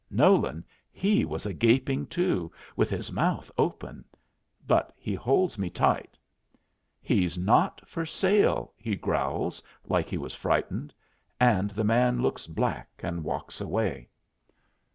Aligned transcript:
Nolan 0.09 0.65
he 0.91 1.25
was 1.25 1.45
a 1.45 1.53
gaping, 1.53 2.07
too, 2.07 2.51
with 2.75 2.89
his 2.89 3.11
mouth 3.11 3.51
open. 3.55 4.03
But 4.65 4.91
he 4.97 5.13
holds 5.13 5.59
me 5.59 5.69
tight. 5.69 6.17
"He's 6.99 7.37
not 7.37 7.87
for 7.87 8.07
sale," 8.07 8.73
he 8.77 8.95
growls, 8.95 9.61
like 9.85 10.09
he 10.09 10.17
was 10.17 10.33
frightened; 10.33 10.91
and 11.39 11.69
the 11.69 11.83
man 11.83 12.19
looks 12.19 12.47
black 12.47 12.89
and 13.03 13.23
walks 13.23 13.61
away. 13.61 14.09